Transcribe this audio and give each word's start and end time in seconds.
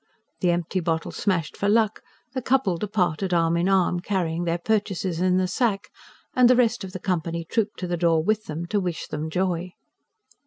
The 0.39 0.49
empty 0.49 0.79
bottle 0.79 1.11
smashed 1.11 1.55
for 1.55 1.69
luck, 1.69 2.01
the 2.33 2.41
couple 2.41 2.77
departed 2.79 3.35
arm 3.35 3.55
in 3.55 3.69
arm, 3.69 3.99
carrying 3.99 4.45
their 4.45 4.57
purchases 4.57 5.21
in 5.21 5.37
the 5.37 5.47
sack; 5.47 5.89
and 6.35 6.49
the 6.49 6.55
rest 6.55 6.83
of 6.83 6.91
the 6.93 6.99
company 6.99 7.45
trooped 7.45 7.77
to 7.81 7.85
the 7.87 7.97
door 7.97 8.23
with 8.23 8.45
them, 8.45 8.65
to 8.69 8.79
wish 8.79 9.05
them 9.05 9.29
joy. 9.29 9.73